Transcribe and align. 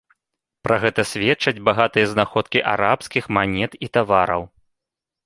Пра 0.67 0.77
гэта 0.85 1.01
сведчаць 1.09 1.61
багатыя 1.69 2.05
знаходкі 2.13 2.63
арабскіх 2.73 3.29
манет 3.39 3.77
і 3.89 3.91
тавараў. 3.99 4.43